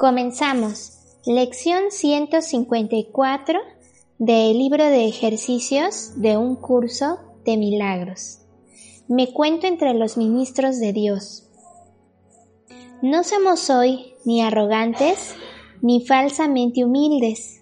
[0.00, 0.92] Comenzamos.
[1.26, 3.60] Lección 154
[4.18, 8.38] del libro de ejercicios de un curso de milagros.
[9.08, 11.50] Me cuento entre los ministros de Dios.
[13.02, 15.34] No somos hoy ni arrogantes
[15.82, 17.60] ni falsamente humildes.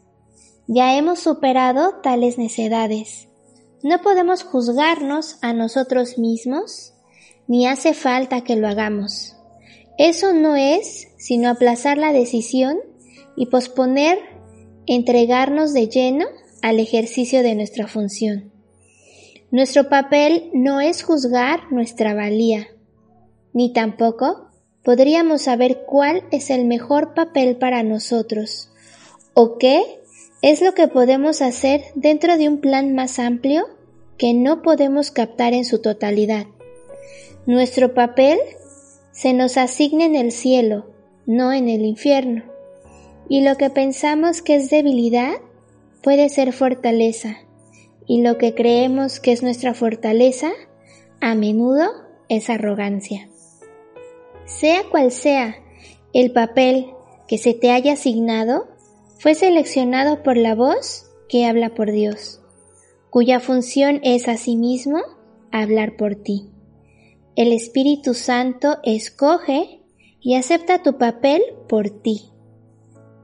[0.68, 3.26] Ya hemos superado tales necedades.
[3.82, 6.94] No podemos juzgarnos a nosotros mismos,
[7.48, 9.37] ni hace falta que lo hagamos.
[9.98, 12.78] Eso no es sino aplazar la decisión
[13.36, 14.18] y posponer
[14.86, 16.24] entregarnos de lleno
[16.62, 18.52] al ejercicio de nuestra función.
[19.50, 22.68] Nuestro papel no es juzgar nuestra valía,
[23.52, 24.48] ni tampoco
[24.84, 28.70] podríamos saber cuál es el mejor papel para nosotros
[29.34, 29.82] o qué
[30.42, 33.66] es lo que podemos hacer dentro de un plan más amplio
[34.16, 36.46] que no podemos captar en su totalidad.
[37.46, 38.38] Nuestro papel
[39.18, 40.86] se nos asigna en el cielo,
[41.26, 42.44] no en el infierno.
[43.28, 45.32] Y lo que pensamos que es debilidad
[46.04, 47.38] puede ser fortaleza.
[48.06, 50.52] Y lo que creemos que es nuestra fortaleza,
[51.20, 51.90] a menudo
[52.28, 53.28] es arrogancia.
[54.44, 55.56] Sea cual sea
[56.12, 56.92] el papel
[57.26, 58.68] que se te haya asignado,
[59.18, 62.40] fue seleccionado por la voz que habla por Dios,
[63.10, 65.00] cuya función es asimismo
[65.50, 66.52] hablar por ti
[67.38, 69.80] el Espíritu Santo escoge
[70.20, 72.32] y acepta tu papel por ti,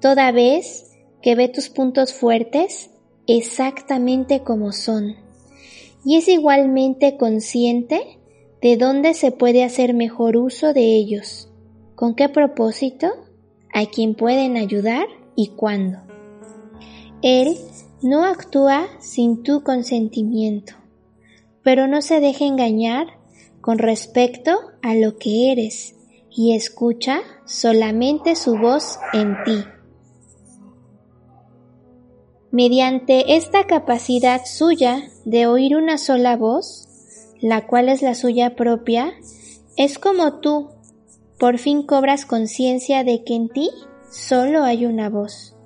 [0.01, 2.91] toda vez que ve tus puntos fuertes
[3.27, 5.17] exactamente como son,
[6.05, 8.21] y es igualmente consciente
[8.63, 11.49] de dónde se puede hacer mejor uso de ellos,
[11.97, 13.09] con qué propósito,
[13.73, 15.99] a quién pueden ayudar y cuándo.
[17.21, 17.57] Él
[18.01, 20.75] no actúa sin tu consentimiento,
[21.65, 23.24] pero no se deja engañar
[23.65, 24.51] con respecto
[24.83, 25.95] a lo que eres
[26.29, 29.65] y escucha solamente su voz en ti.
[32.51, 36.89] Mediante esta capacidad suya de oír una sola voz,
[37.41, 39.15] la cual es la suya propia,
[39.79, 40.69] es como tú
[41.39, 43.71] por fin cobras conciencia de que en ti
[44.11, 45.57] solo hay una voz.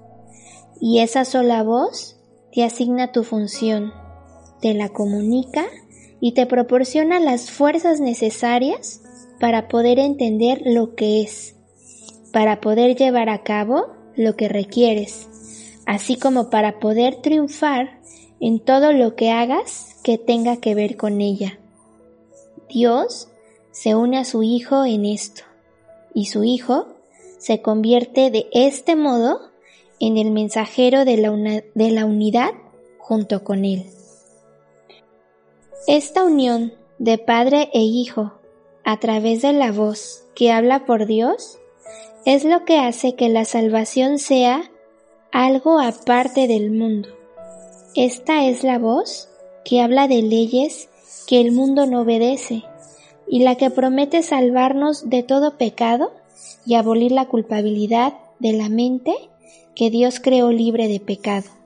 [0.80, 2.16] Y esa sola voz
[2.52, 3.92] te asigna tu función,
[4.60, 5.66] te la comunica
[6.20, 9.02] y te proporciona las fuerzas necesarias
[9.40, 11.54] para poder entender lo que es,
[12.32, 13.86] para poder llevar a cabo
[14.16, 15.28] lo que requieres,
[15.86, 18.00] así como para poder triunfar
[18.40, 21.58] en todo lo que hagas que tenga que ver con ella.
[22.68, 23.28] Dios
[23.70, 25.42] se une a su Hijo en esto,
[26.14, 26.88] y su Hijo
[27.38, 29.40] se convierte de este modo
[30.00, 32.50] en el mensajero de la, de la unidad
[32.98, 33.84] junto con Él.
[35.86, 38.32] Esta unión de Padre e Hijo
[38.84, 41.58] a través de la voz que habla por Dios
[42.26, 44.70] es lo que hace que la salvación sea
[45.32, 47.08] algo aparte del mundo.
[47.94, 49.28] Esta es la voz
[49.64, 50.88] que habla de leyes
[51.26, 52.64] que el mundo no obedece
[53.26, 56.12] y la que promete salvarnos de todo pecado
[56.66, 59.14] y abolir la culpabilidad de la mente
[59.74, 61.57] que Dios creó libre de pecado.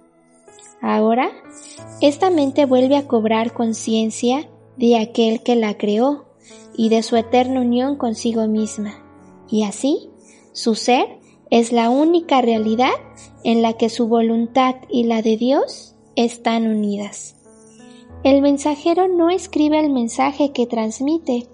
[0.82, 1.30] Ahora,
[2.00, 6.24] esta mente vuelve a cobrar conciencia de aquel que la creó
[6.76, 8.94] y de su eterna unión consigo misma.
[9.48, 10.10] Y así,
[10.52, 12.94] su ser es la única realidad
[13.44, 17.36] en la que su voluntad y la de Dios están unidas.
[18.24, 21.46] El mensajero no escribe el mensaje que transmite,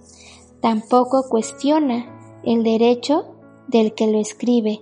[0.63, 3.27] tampoco cuestiona el derecho
[3.69, 4.81] del que lo escribe,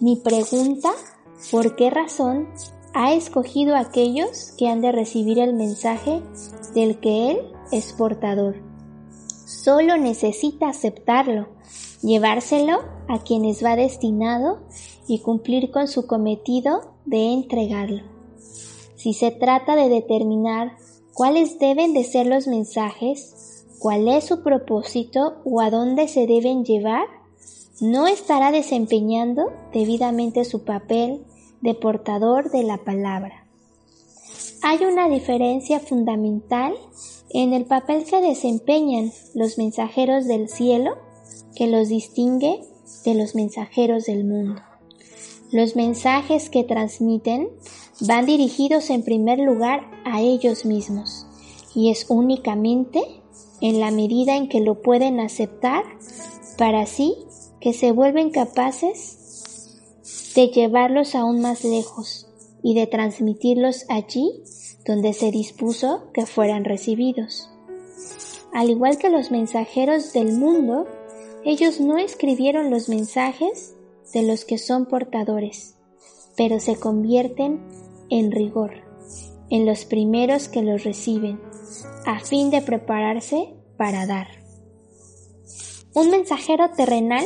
[0.00, 0.90] ni pregunta
[1.50, 2.48] por qué razón
[2.98, 6.22] ha escogido a aquellos que han de recibir el mensaje
[6.74, 7.38] del que Él
[7.70, 8.56] es portador.
[9.46, 11.48] Solo necesita aceptarlo,
[12.00, 14.60] llevárselo a quienes va destinado
[15.06, 18.02] y cumplir con su cometido de entregarlo.
[18.94, 20.78] Si se trata de determinar
[21.12, 26.64] cuáles deben de ser los mensajes, cuál es su propósito o a dónde se deben
[26.64, 27.06] llevar,
[27.78, 31.26] no estará desempeñando debidamente su papel
[31.66, 33.44] de portador de la palabra.
[34.62, 36.74] Hay una diferencia fundamental
[37.30, 40.96] en el papel que desempeñan los mensajeros del cielo
[41.56, 42.60] que los distingue
[43.04, 44.62] de los mensajeros del mundo.
[45.50, 47.48] Los mensajes que transmiten
[48.00, 51.26] van dirigidos en primer lugar a ellos mismos
[51.74, 53.02] y es únicamente
[53.60, 55.82] en la medida en que lo pueden aceptar
[56.56, 57.16] para así
[57.60, 59.25] que se vuelven capaces
[60.36, 62.28] de llevarlos aún más lejos
[62.62, 64.44] y de transmitirlos allí
[64.84, 67.48] donde se dispuso que fueran recibidos.
[68.52, 70.86] Al igual que los mensajeros del mundo,
[71.44, 73.74] ellos no escribieron los mensajes
[74.12, 75.74] de los que son portadores,
[76.36, 77.60] pero se convierten
[78.10, 78.86] en rigor
[79.48, 81.40] en los primeros que los reciben,
[82.04, 84.26] a fin de prepararse para dar.
[85.94, 87.24] Un mensajero terrenal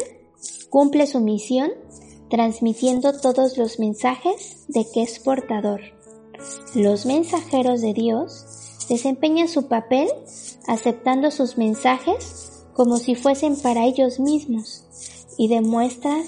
[0.68, 1.70] cumple su misión
[2.30, 5.80] transmitiendo todos los mensajes de que es portador.
[6.74, 10.08] Los mensajeros de Dios desempeñan su papel
[10.66, 14.84] aceptando sus mensajes como si fuesen para ellos mismos
[15.36, 16.22] y demuestran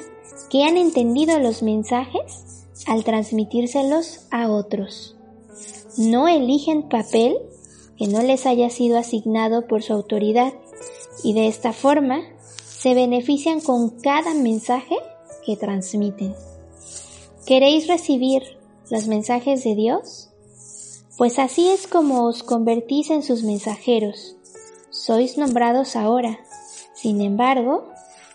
[0.50, 5.16] que han entendido los mensajes al transmitírselos a otros.
[5.96, 7.38] No eligen papel
[7.96, 10.52] que no les haya sido asignado por su autoridad
[11.22, 12.20] y de esta forma
[12.64, 14.96] se benefician con cada mensaje
[15.44, 16.34] que transmiten.
[17.46, 18.42] ¿Queréis recibir
[18.90, 20.30] los mensajes de Dios?
[21.18, 24.36] Pues así es como os convertís en sus mensajeros.
[24.90, 26.40] Sois nombrados ahora.
[26.94, 27.84] Sin embargo,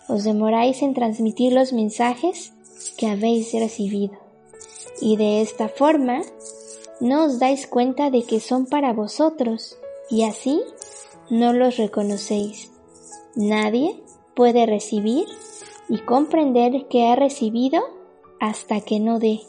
[0.08, 2.52] os demoráis en transmitir los mensajes
[2.96, 4.14] que habéis recibido.
[5.00, 6.22] Y de esta forma,
[7.00, 9.76] no os dais cuenta de que son para vosotros,
[10.10, 10.60] y así
[11.30, 12.70] no los reconocéis.
[13.34, 14.02] Nadie
[14.34, 15.26] puede recibir
[15.88, 17.82] y comprender que ha recibido
[18.40, 19.40] hasta que no dé,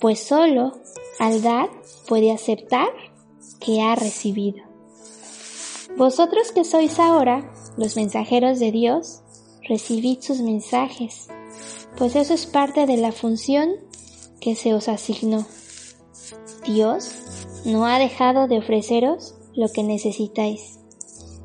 [0.00, 0.72] pues solo
[1.18, 1.70] al dar
[2.08, 2.88] puede aceptar
[3.60, 4.64] que ha recibido.
[5.96, 9.22] Vosotros que sois ahora los mensajeros de Dios,
[9.68, 11.28] recibid sus mensajes,
[11.96, 13.70] pues eso es parte de la función
[14.40, 15.46] que se os asignó.
[16.66, 17.14] Dios
[17.64, 20.78] no ha dejado de ofreceros lo que necesitáis,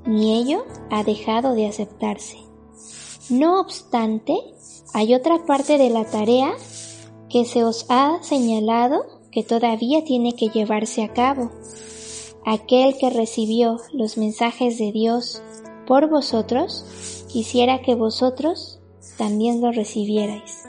[0.05, 2.46] ni ello ha dejado de aceptarse.
[3.29, 4.37] No obstante,
[4.93, 6.53] hay otra parte de la tarea
[7.29, 11.51] que se os ha señalado que todavía tiene que llevarse a cabo.
[12.45, 15.41] Aquel que recibió los mensajes de Dios
[15.85, 18.79] por vosotros quisiera que vosotros
[19.17, 20.63] también lo recibierais,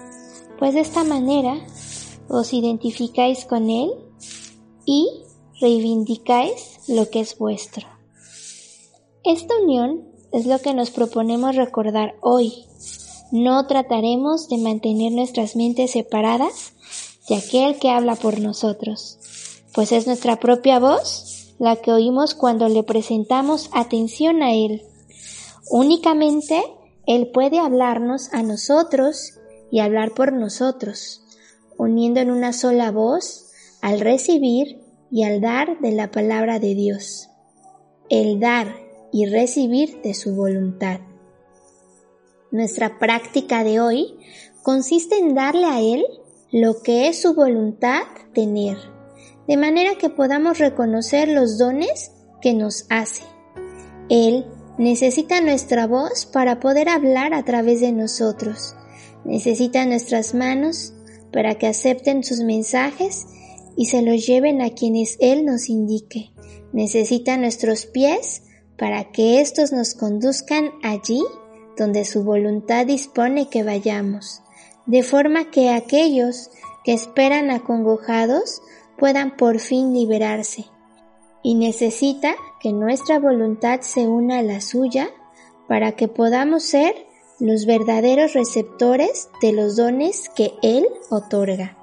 [0.59, 1.65] pues de esta manera
[2.29, 3.93] os identificáis con Él
[4.85, 5.09] y
[5.61, 7.87] reivindicáis lo que es vuestro.
[9.23, 12.65] Esta unión es lo que nos proponemos recordar hoy.
[13.31, 16.73] No trataremos de mantener nuestras mentes separadas
[17.29, 19.19] de aquel que habla por nosotros,
[19.75, 24.83] pues es nuestra propia voz la que oímos cuando le presentamos atención a Él
[25.71, 26.63] Únicamente
[27.07, 29.35] Él puede hablarnos a nosotros
[29.71, 31.23] y hablar por nosotros,
[31.77, 33.51] uniendo en una sola voz
[33.83, 34.81] al recibir
[35.11, 37.29] y al dar de la palabra de Dios,
[38.09, 38.75] el dar
[39.13, 41.01] y recibir de su voluntad.
[42.51, 44.19] Nuestra práctica de hoy
[44.63, 46.05] consiste en darle a Él
[46.51, 48.79] lo que es su voluntad tener,
[49.47, 53.23] de manera que podamos reconocer los dones que nos hace.
[54.09, 54.47] Él
[54.79, 58.77] Necesita nuestra voz para poder hablar a través de nosotros.
[59.25, 60.93] Necesita nuestras manos
[61.33, 63.27] para que acepten sus mensajes
[63.77, 66.31] y se los lleven a quienes Él nos indique.
[66.73, 68.43] Necesita nuestros pies
[68.79, 71.23] para que éstos nos conduzcan allí
[71.77, 74.43] donde su voluntad dispone que vayamos,
[74.87, 76.51] de forma que aquellos
[76.85, 78.63] que esperan acongojados
[78.97, 80.67] puedan por fin liberarse
[81.43, 85.11] y necesita que nuestra voluntad se una a la suya
[85.69, 86.95] para que podamos ser
[87.39, 91.77] los verdaderos receptores de los dones que Él otorga.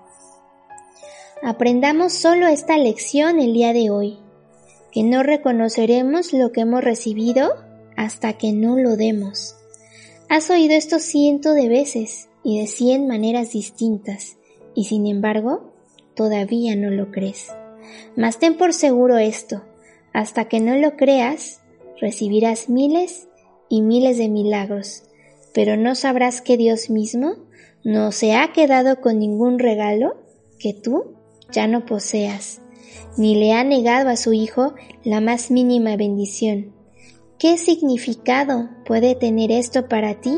[1.42, 4.20] Aprendamos solo esta lección el día de hoy,
[4.96, 7.52] que no reconoceremos lo que hemos recibido
[7.98, 9.58] hasta que no lo demos.
[10.30, 14.38] Has oído esto cientos de veces y de cien maneras distintas,
[14.74, 15.74] y sin embargo,
[16.16, 17.52] todavía no lo crees.
[18.16, 19.66] Mas ten por seguro esto,
[20.14, 21.60] hasta que no lo creas,
[22.00, 23.28] recibirás miles
[23.68, 25.04] y miles de milagros,
[25.54, 27.36] pero no sabrás que Dios mismo
[27.84, 30.16] no se ha quedado con ningún regalo
[30.58, 31.18] que tú
[31.52, 32.62] ya no poseas,
[33.18, 34.74] ni le ha negado a su Hijo
[35.04, 36.74] la más mínima bendición.
[37.38, 40.38] ¿Qué significado puede tener esto para ti,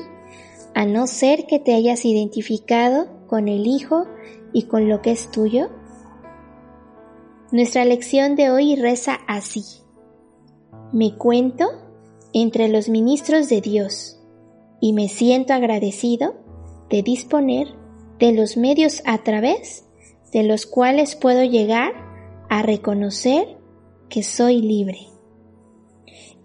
[0.73, 4.05] a no ser que te hayas identificado con el Hijo
[4.53, 5.69] y con lo que es tuyo?
[7.51, 9.63] Nuestra lección de hoy reza así.
[10.91, 11.69] Me cuento
[12.33, 14.13] entre los ministros de Dios.
[14.79, 16.35] y me siento agradecido
[16.89, 17.67] de disponer
[18.19, 19.85] de los medios a través
[20.31, 21.93] de los cuales puedo llegar
[22.49, 23.57] a reconocer
[24.09, 25.07] que soy libre.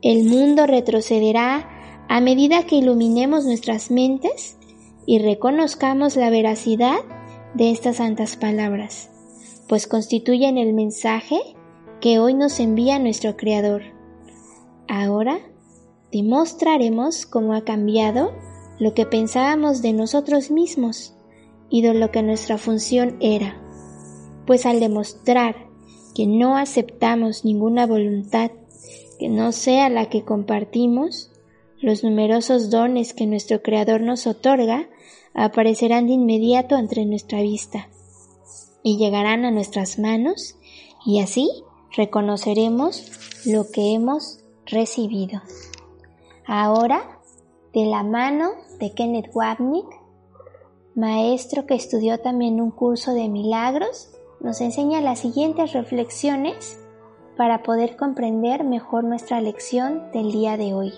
[0.03, 1.69] El mundo retrocederá
[2.09, 4.59] a medida que iluminemos nuestras mentes
[5.07, 6.99] y reconozcamos la veracidad
[7.55, 9.11] de estas santas palabras,
[9.69, 11.41] pues constituyen el mensaje
[12.01, 13.83] que hoy nos envía nuestro Creador.
[14.89, 15.39] Ahora
[16.11, 18.33] demostraremos cómo ha cambiado
[18.79, 21.15] lo que pensábamos de nosotros mismos
[21.71, 23.57] y de lo que nuestra función era,
[24.47, 25.72] pues al demostrar
[26.15, 28.51] que no aceptamos ninguna voluntad
[29.19, 31.31] que no sea la que compartimos,
[31.81, 34.89] los numerosos dones que nuestro Creador nos otorga
[35.35, 37.89] aparecerán de inmediato entre nuestra vista
[38.83, 40.57] y llegarán a nuestras manos
[41.07, 41.49] y así
[41.97, 43.13] reconoceremos
[43.47, 45.41] lo que hemos recibido.
[46.47, 47.21] Ahora,
[47.73, 49.87] de la mano de Kenneth Wapnick,
[50.95, 54.11] maestro que estudió también un curso de milagros,
[54.43, 56.79] nos enseña las siguientes reflexiones
[57.37, 60.93] para poder comprender mejor nuestra lección del día de hoy.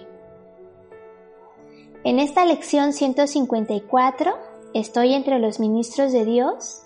[2.05, 4.33] En esta lección 154,
[4.75, 6.83] estoy entre los ministros de Dios.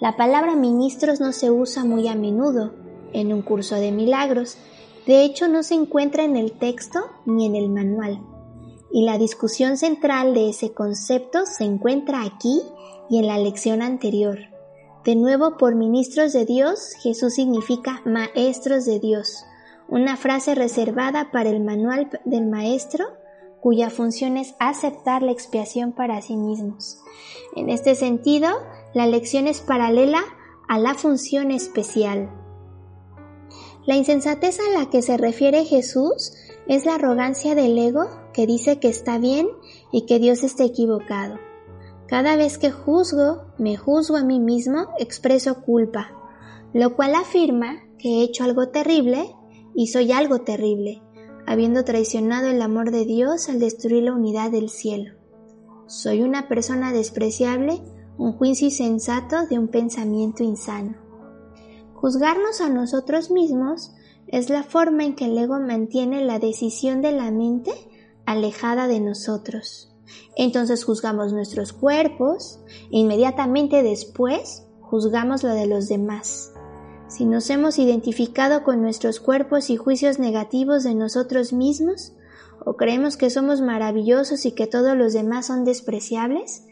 [0.00, 2.72] La palabra ministros no se usa muy a menudo
[3.12, 4.56] en un curso de milagros.
[5.06, 8.20] De hecho, no se encuentra en el texto ni en el manual.
[8.92, 12.60] Y la discusión central de ese concepto se encuentra aquí
[13.08, 14.49] y en la lección anterior.
[15.04, 19.44] De nuevo, por ministros de Dios, Jesús significa maestros de Dios,
[19.88, 23.06] una frase reservada para el manual del maestro
[23.60, 26.98] cuya función es aceptar la expiación para sí mismos.
[27.56, 28.48] En este sentido,
[28.94, 30.22] la lección es paralela
[30.68, 32.30] a la función especial.
[33.86, 36.32] La insensatez a la que se refiere Jesús
[36.68, 39.48] es la arrogancia del ego que dice que está bien
[39.92, 41.38] y que Dios está equivocado.
[42.10, 46.10] Cada vez que juzgo, me juzgo a mí mismo, expreso culpa,
[46.74, 49.32] lo cual afirma que he hecho algo terrible
[49.76, 51.04] y soy algo terrible,
[51.46, 55.14] habiendo traicionado el amor de Dios al destruir la unidad del cielo.
[55.86, 57.80] Soy una persona despreciable,
[58.18, 60.96] un juicio insensato de un pensamiento insano.
[61.94, 63.92] Juzgarnos a nosotros mismos
[64.26, 67.70] es la forma en que el ego mantiene la decisión de la mente
[68.26, 69.89] alejada de nosotros.
[70.36, 76.52] Entonces juzgamos nuestros cuerpos e inmediatamente después juzgamos lo de los demás.
[77.08, 82.12] Si nos hemos identificado con nuestros cuerpos y juicios negativos de nosotros mismos,
[82.64, 86.66] o creemos que somos maravillosos y que todos los demás son despreciables,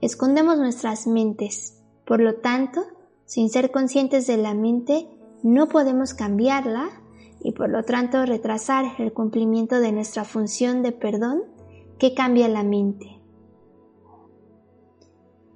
[0.00, 1.80] escondemos nuestras mentes.
[2.06, 2.82] Por lo tanto,
[3.24, 5.08] sin ser conscientes de la mente,
[5.42, 6.88] no podemos cambiarla
[7.40, 11.42] y por lo tanto retrasar el cumplimiento de nuestra función de perdón
[11.98, 13.20] que cambia la mente.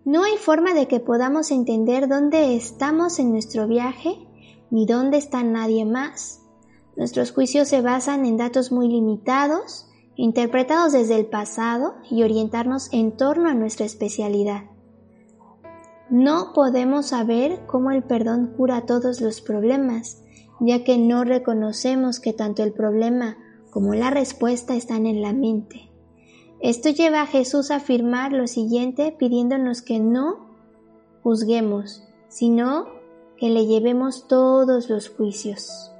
[0.04, 4.26] No hay forma de que podamos entender dónde estamos en nuestro viaje
[4.71, 6.42] ni dónde está nadie más.
[6.97, 13.16] Nuestros juicios se basan en datos muy limitados, interpretados desde el pasado y orientarnos en
[13.16, 14.64] torno a nuestra especialidad.
[16.11, 20.23] No podemos saber cómo el perdón cura todos los problemas,
[20.59, 23.37] ya que no reconocemos que tanto el problema
[23.71, 25.88] como la respuesta están en la mente.
[26.60, 30.48] Esto lleva a Jesús a afirmar lo siguiente pidiéndonos que no
[31.22, 32.86] juzguemos, sino
[33.36, 35.92] que le llevemos todos los juicios.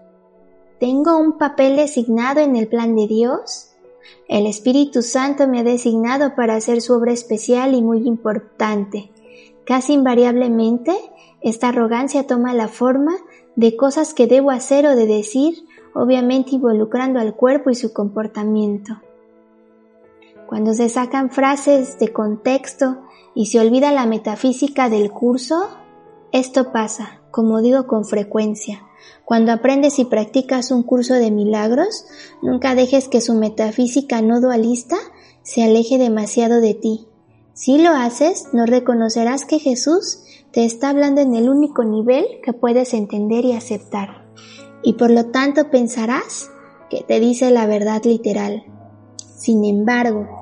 [0.81, 3.71] ¿Tengo un papel designado en el plan de Dios?
[4.29, 9.11] El Espíritu Santo me ha designado para hacer su obra especial y muy importante.
[9.65, 10.97] Casi invariablemente,
[11.41, 13.15] esta arrogancia toma la forma
[13.55, 19.01] de cosas que debo hacer o de decir, obviamente involucrando al cuerpo y su comportamiento.
[20.49, 23.03] Cuando se sacan frases de contexto
[23.35, 25.69] y se olvida la metafísica del curso,
[26.33, 28.83] esto pasa como digo con frecuencia.
[29.25, 32.07] Cuando aprendes y practicas un curso de milagros,
[32.43, 34.97] nunca dejes que su metafísica no dualista
[35.43, 37.07] se aleje demasiado de ti.
[37.53, 42.53] Si lo haces, no reconocerás que Jesús te está hablando en el único nivel que
[42.53, 44.25] puedes entender y aceptar.
[44.83, 46.51] Y por lo tanto pensarás
[46.89, 48.65] que te dice la verdad literal.
[49.37, 50.38] Sin embargo,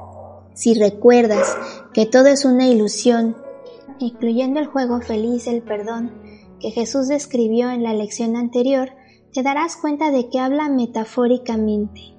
[0.57, 1.55] si recuerdas
[1.93, 3.37] que todo es una ilusión,
[3.99, 6.15] incluyendo el juego feliz, el perdón,
[6.61, 8.93] que Jesús describió en la lección anterior,
[9.35, 12.15] te darás cuenta de que habla metafóricamente.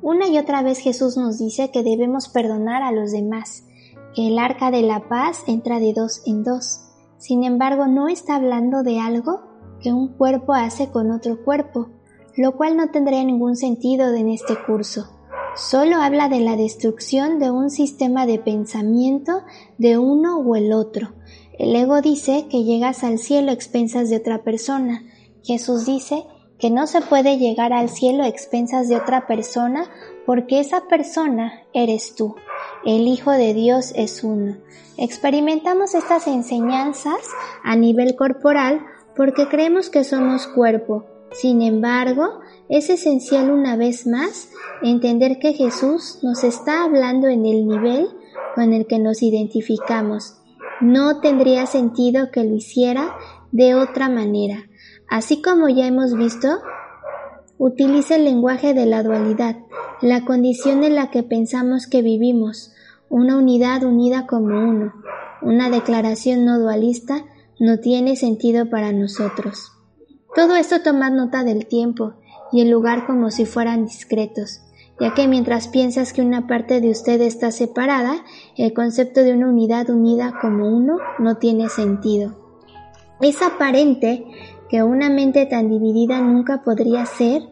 [0.00, 3.64] Una y otra vez Jesús nos dice que debemos perdonar a los demás,
[4.14, 6.92] que el arca de la paz entra de dos en dos.
[7.18, 9.40] Sin embargo, no está hablando de algo
[9.80, 11.88] que un cuerpo hace con otro cuerpo,
[12.36, 15.19] lo cual no tendría ningún sentido en este curso,
[15.56, 19.42] solo habla de la destrucción de un sistema de pensamiento
[19.78, 21.14] de uno o el otro.
[21.58, 25.02] El ego dice que llegas al cielo a expensas de otra persona.
[25.42, 26.24] Jesús dice
[26.58, 29.90] que no se puede llegar al cielo a expensas de otra persona
[30.26, 32.34] porque esa persona eres tú.
[32.84, 34.56] El Hijo de Dios es uno.
[34.96, 37.20] Experimentamos estas enseñanzas
[37.64, 38.80] a nivel corporal
[39.16, 41.04] porque creemos que somos cuerpo.
[41.32, 44.48] Sin embargo, es esencial una vez más
[44.80, 48.08] entender que Jesús nos está hablando en el nivel
[48.54, 50.36] con el que nos identificamos.
[50.80, 53.16] No tendría sentido que lo hiciera
[53.50, 54.68] de otra manera.
[55.08, 56.60] Así como ya hemos visto,
[57.58, 59.56] utiliza el lenguaje de la dualidad,
[60.00, 62.72] la condición en la que pensamos que vivimos,
[63.08, 64.94] una unidad unida como uno.
[65.42, 67.24] Una declaración no dualista
[67.58, 69.72] no tiene sentido para nosotros.
[70.36, 72.14] Todo esto tomad nota del tiempo
[72.52, 74.62] y el lugar como si fueran discretos,
[75.00, 78.24] ya que mientras piensas que una parte de usted está separada,
[78.56, 82.36] el concepto de una unidad unida como uno no tiene sentido.
[83.20, 84.24] Es aparente
[84.68, 87.42] que una mente tan dividida nunca podría ser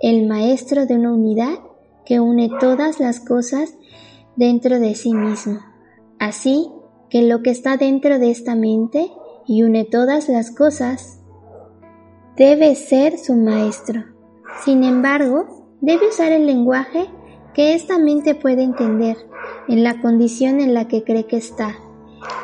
[0.00, 1.58] el maestro de una unidad
[2.04, 3.74] que une todas las cosas
[4.36, 5.60] dentro de sí mismo.
[6.18, 6.70] Así
[7.10, 9.10] que lo que está dentro de esta mente
[9.46, 11.20] y une todas las cosas
[12.36, 14.15] debe ser su maestro.
[14.64, 17.06] Sin embargo, debe usar el lenguaje
[17.54, 19.16] que esta mente puede entender
[19.68, 21.76] en la condición en la que cree que está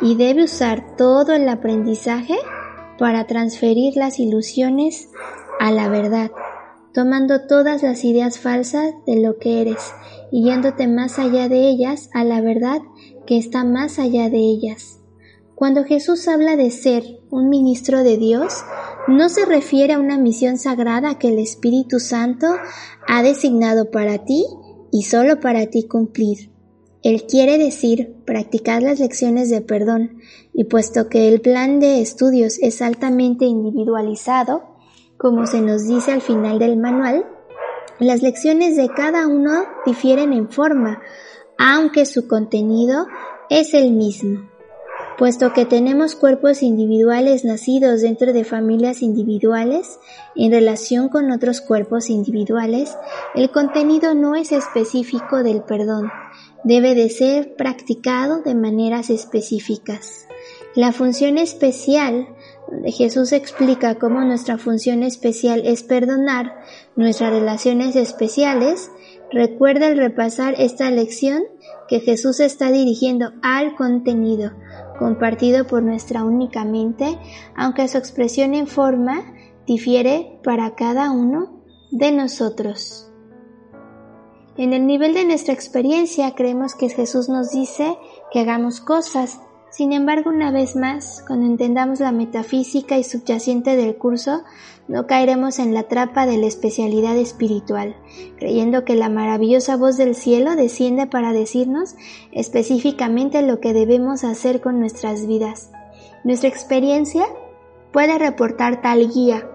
[0.00, 2.36] y debe usar todo el aprendizaje
[2.98, 5.08] para transferir las ilusiones
[5.60, 6.30] a la verdad
[6.92, 9.94] tomando todas las ideas falsas de lo que eres
[10.30, 12.80] y yéndote más allá de ellas a la verdad
[13.26, 15.00] que está más allá de ellas.
[15.54, 18.64] Cuando Jesús habla de ser un ministro de Dios,
[19.08, 22.46] no se refiere a una misión sagrada que el Espíritu Santo
[23.06, 24.44] ha designado para ti
[24.90, 26.50] y solo para ti cumplir.
[27.02, 30.18] Él quiere decir practicar las lecciones de perdón,
[30.54, 34.76] y puesto que el plan de estudios es altamente individualizado,
[35.16, 37.26] como se nos dice al final del manual,
[37.98, 41.00] las lecciones de cada uno difieren en forma,
[41.58, 43.06] aunque su contenido
[43.50, 44.51] es el mismo.
[45.22, 50.00] Puesto que tenemos cuerpos individuales nacidos dentro de familias individuales
[50.34, 52.98] en relación con otros cuerpos individuales,
[53.36, 56.10] el contenido no es específico del perdón,
[56.64, 60.26] debe de ser practicado de maneras específicas.
[60.74, 62.26] La función especial
[62.86, 66.56] Jesús explica cómo nuestra función especial es perdonar
[66.96, 68.90] nuestras relaciones especiales,
[69.30, 71.44] recuerda al repasar esta lección
[71.88, 74.52] que Jesús está dirigiendo al contenido
[75.02, 77.18] compartido por nuestra única mente,
[77.56, 79.34] aunque su expresión en forma
[79.66, 83.10] difiere para cada uno de nosotros.
[84.56, 87.98] En el nivel de nuestra experiencia creemos que Jesús nos dice
[88.30, 89.40] que hagamos cosas,
[89.72, 94.42] sin embargo, una vez más, cuando entendamos la metafísica y subyacente del curso,
[94.86, 97.96] no caeremos en la trampa de la especialidad espiritual,
[98.36, 101.94] creyendo que la maravillosa voz del cielo desciende para decirnos
[102.32, 105.70] específicamente lo que debemos hacer con nuestras vidas.
[106.22, 107.24] Nuestra experiencia
[107.94, 109.48] puede reportar tal guía,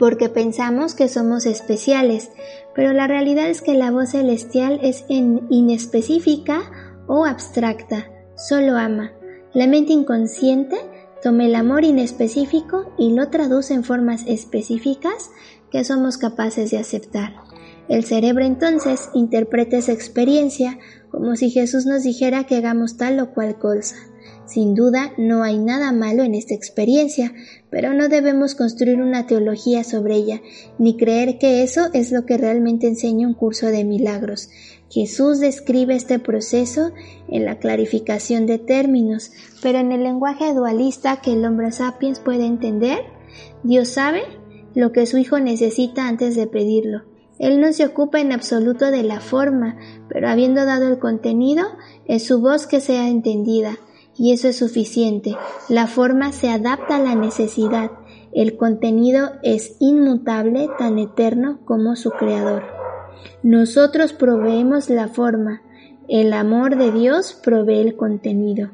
[0.00, 2.32] porque pensamos que somos especiales,
[2.74, 6.60] pero la realidad es que la voz celestial es inespecífica
[7.06, 8.11] o abstracta
[8.42, 9.12] solo ama.
[9.54, 10.76] La mente inconsciente
[11.22, 15.30] toma el amor inespecífico y lo traduce en formas específicas
[15.70, 17.34] que somos capaces de aceptar.
[17.88, 20.78] El cerebro entonces interpreta esa experiencia
[21.10, 23.96] como si Jesús nos dijera que hagamos tal o cual cosa.
[24.46, 27.32] Sin duda, no hay nada malo en esta experiencia,
[27.70, 30.42] pero no debemos construir una teología sobre ella,
[30.78, 34.50] ni creer que eso es lo que realmente enseña un curso de milagros.
[34.92, 36.92] Jesús describe este proceso
[37.26, 39.30] en la clarificación de términos,
[39.62, 42.98] pero en el lenguaje dualista que el hombre sapiens puede entender,
[43.62, 44.20] Dios sabe
[44.74, 47.04] lo que su Hijo necesita antes de pedirlo.
[47.38, 49.78] Él no se ocupa en absoluto de la forma,
[50.10, 51.64] pero habiendo dado el contenido,
[52.04, 53.78] es su voz que sea entendida,
[54.14, 55.38] y eso es suficiente.
[55.70, 57.92] La forma se adapta a la necesidad,
[58.34, 62.81] el contenido es inmutable, tan eterno como su creador.
[63.42, 65.62] Nosotros proveemos la forma,
[66.08, 68.72] el amor de Dios provee el contenido.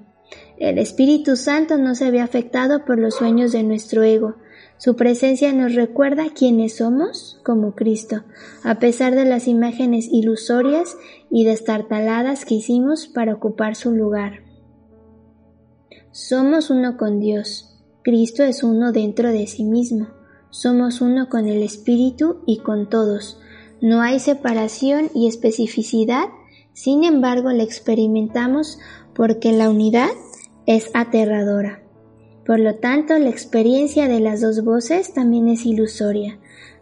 [0.56, 4.36] El Espíritu Santo no se ve afectado por los sueños de nuestro ego.
[4.78, 8.24] Su presencia nos recuerda quiénes somos como Cristo,
[8.62, 10.96] a pesar de las imágenes ilusorias
[11.30, 14.44] y destartaladas que hicimos para ocupar su lugar.
[16.10, 17.78] Somos uno con Dios.
[18.02, 20.08] Cristo es uno dentro de sí mismo.
[20.50, 23.40] Somos uno con el Espíritu y con todos.
[23.80, 26.28] No hay separación y especificidad,
[26.72, 28.78] sin embargo la experimentamos
[29.14, 30.10] porque la unidad
[30.66, 31.82] es aterradora.
[32.44, 36.38] Por lo tanto, la experiencia de las dos voces también es ilusoria.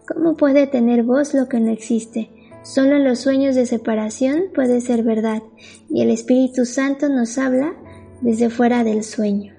[0.06, 2.30] ¿Cómo puede tener voz lo que no existe?
[2.62, 5.42] Solo los sueños de separación puede ser verdad,
[5.88, 7.74] y el Espíritu Santo nos habla
[8.20, 9.54] desde fuera del sueño.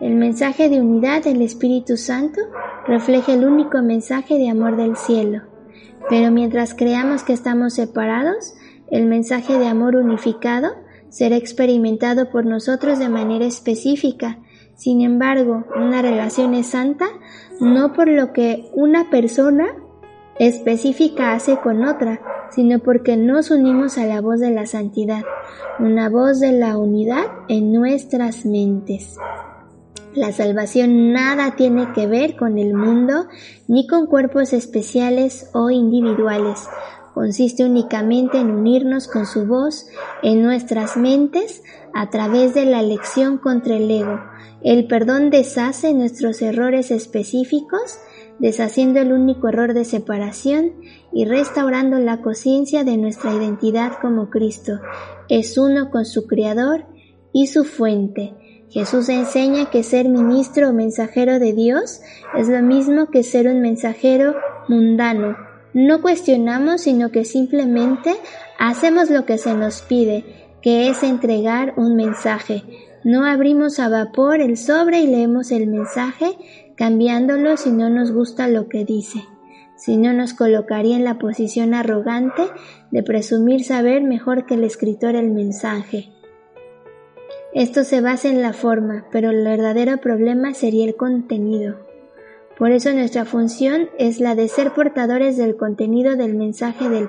[0.00, 2.40] El mensaje de unidad del Espíritu Santo
[2.88, 5.42] refleja el único mensaje de amor del cielo,
[6.08, 8.54] pero mientras creamos que estamos separados,
[8.90, 10.70] el mensaje de amor unificado
[11.10, 14.38] será experimentado por nosotros de manera específica.
[14.74, 17.06] Sin embargo, una relación es santa
[17.60, 19.66] no por lo que una persona
[20.38, 22.20] específica hace con otra,
[22.50, 25.22] sino porque nos unimos a la voz de la santidad,
[25.78, 29.16] una voz de la unidad en nuestras mentes.
[30.14, 33.26] La salvación nada tiene que ver con el mundo
[33.66, 36.66] ni con cuerpos especiales o individuales.
[37.14, 39.86] Consiste únicamente en unirnos con su voz
[40.22, 41.62] en nuestras mentes
[41.94, 44.20] a través de la elección contra el ego.
[44.62, 47.98] El perdón deshace nuestros errores específicos
[48.38, 50.72] deshaciendo el único error de separación
[51.12, 54.80] y restaurando la conciencia de nuestra identidad como Cristo.
[55.28, 56.86] Es uno con su Creador
[57.32, 58.34] y su fuente.
[58.70, 62.02] Jesús enseña que ser ministro o mensajero de Dios
[62.36, 64.34] es lo mismo que ser un mensajero
[64.68, 65.36] mundano.
[65.72, 68.14] No cuestionamos, sino que simplemente
[68.58, 70.24] hacemos lo que se nos pide,
[70.60, 72.62] que es entregar un mensaje.
[73.04, 76.36] No abrimos a vapor el sobre y leemos el mensaje,
[76.76, 79.20] cambiándolo si no nos gusta lo que dice,
[79.76, 82.42] si no nos colocaría en la posición arrogante
[82.90, 86.10] de presumir saber mejor que el escritor el mensaje.
[87.54, 91.76] Esto se basa en la forma, pero el verdadero problema sería el contenido.
[92.58, 97.08] Por eso nuestra función es la de ser portadores del contenido del mensaje del,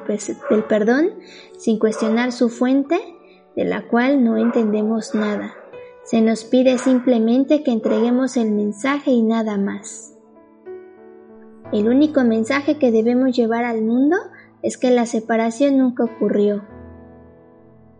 [0.70, 1.10] perdón
[1.58, 3.00] sin cuestionar su fuente,
[3.56, 5.56] de la cual no entendemos nada.
[6.04, 10.16] Se nos pide simplemente que entreguemos el mensaje y nada más.
[11.74, 14.16] El único mensaje que debemos llevar al mundo
[14.62, 16.64] es que la separación nunca ocurrió.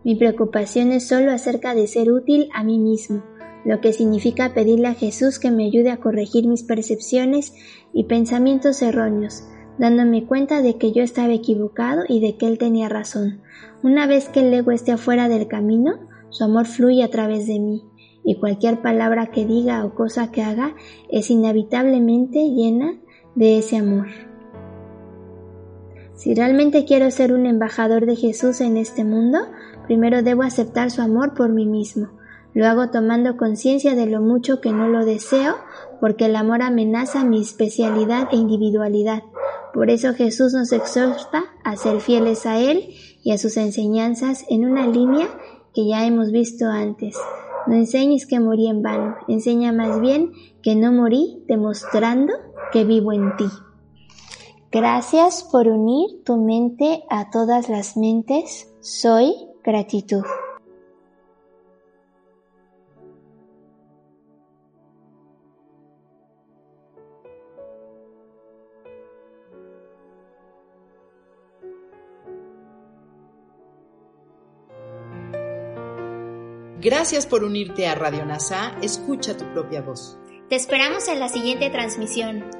[0.04, 3.22] Mi preocupación es solo acerca de ser útil a mí mismo,
[3.64, 7.52] lo que significa pedirle a Jesús que me ayude a corregir mis percepciones
[7.92, 9.44] y pensamientos erróneos,
[9.78, 13.42] dándome cuenta de que yo estaba equivocado y de que Él tenía razón.
[13.82, 15.98] Una vez que el ego esté afuera del camino,
[16.30, 17.82] su amor fluye a través de mí
[18.24, 20.74] y cualquier palabra que diga o cosa que haga
[21.10, 23.00] es inevitablemente llena
[23.34, 24.29] de ese amor.
[26.20, 29.38] Si realmente quiero ser un embajador de Jesús en este mundo,
[29.86, 32.10] primero debo aceptar su amor por mí mismo.
[32.52, 35.54] Lo hago tomando conciencia de lo mucho que no lo deseo,
[35.98, 39.22] porque el amor amenaza mi especialidad e individualidad.
[39.72, 42.90] Por eso Jesús nos exhorta a ser fieles a Él
[43.22, 45.26] y a sus enseñanzas en una línea
[45.72, 47.16] que ya hemos visto antes.
[47.66, 52.34] No enseñes que morí en vano, enseña más bien que no morí, demostrando
[52.72, 53.46] que vivo en ti.
[54.72, 58.72] Gracias por unir tu mente a todas las mentes.
[58.80, 60.22] Soy gratitud.
[76.80, 78.76] Gracias por unirte a Radio NASA.
[78.80, 80.16] Escucha tu propia voz.
[80.48, 82.59] Te esperamos en la siguiente transmisión.